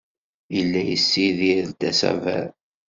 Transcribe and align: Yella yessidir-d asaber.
Yella 0.55 0.81
yessidir-d 0.89 1.79
asaber. 1.89 2.47